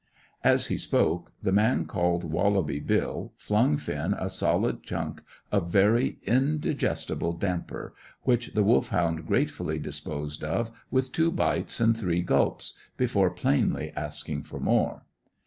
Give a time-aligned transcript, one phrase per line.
[0.43, 6.17] As he spoke, the man called Wallaby Bill flung Finn a solid chunk of very
[6.23, 7.93] indigestible damper,
[8.23, 14.41] which the Wolfhound gratefully disposed of with two bites and three gulps, before plainly asking
[14.41, 15.03] for more.